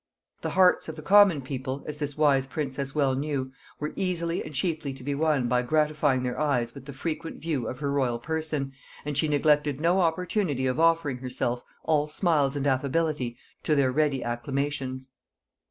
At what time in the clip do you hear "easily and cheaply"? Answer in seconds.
3.95-4.93